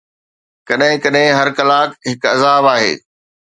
ڪڏهن 0.67 0.93
ڪڏهن 1.03 1.29
هر 1.39 1.47
ڪلاڪ 1.57 1.89
هڪ 2.09 2.21
عذاب 2.33 2.63
آهي 2.73 2.91